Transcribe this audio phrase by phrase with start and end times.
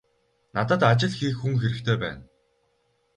[0.55, 2.23] Надад ажил хийх хүн хэрэгтэй байна.